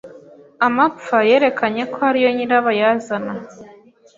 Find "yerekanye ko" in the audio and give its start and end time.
1.29-1.97